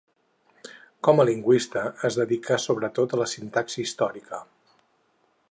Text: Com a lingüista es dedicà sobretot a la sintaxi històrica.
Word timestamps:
Com 1.07 1.21
a 1.21 1.25
lingüista 1.29 1.83
es 2.09 2.17
dedicà 2.21 2.59
sobretot 2.65 3.15
a 3.15 3.21
la 3.25 3.29
sintaxi 3.35 3.83
històrica. 3.87 4.43